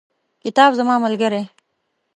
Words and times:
کتاب 0.43 0.69
زما 0.79 0.95
ملګری. 1.05 1.41